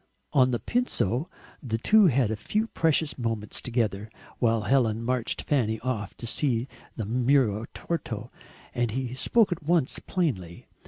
[0.33, 1.29] On the Pincio
[1.61, 6.67] the two had a few precious moments together, while Helen marched Fanny off to see
[6.95, 8.31] the muro Torto,
[8.73, 10.65] and he spoke at once plainly.